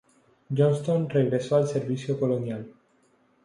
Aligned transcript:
Johnston 0.49 1.07
regresó 1.11 1.57
al 1.57 1.67
servicio 1.67 2.19
colonial. 2.19 2.67